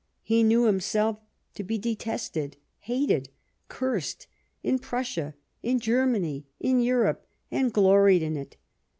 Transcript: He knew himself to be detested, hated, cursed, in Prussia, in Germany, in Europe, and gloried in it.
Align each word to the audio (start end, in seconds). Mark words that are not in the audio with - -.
He 0.23 0.41
knew 0.41 0.63
himself 0.65 1.19
to 1.53 1.63
be 1.63 1.77
detested, 1.77 2.57
hated, 2.79 3.29
cursed, 3.67 4.25
in 4.63 4.79
Prussia, 4.79 5.35
in 5.61 5.79
Germany, 5.79 6.47
in 6.59 6.79
Europe, 6.79 7.27
and 7.51 7.71
gloried 7.71 8.23
in 8.23 8.35
it. 8.35 8.57